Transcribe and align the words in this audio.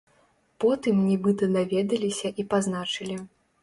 Потым 0.65 0.95
нібыта 1.11 1.53
даведаліся 1.59 2.35
і 2.39 2.51
пазначылі. 2.53 3.25